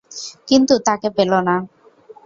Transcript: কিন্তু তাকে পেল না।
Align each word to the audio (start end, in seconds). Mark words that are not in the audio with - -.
কিন্তু 0.47 0.73
তাকে 0.87 1.07
পেল 1.17 1.31
না। 1.47 1.55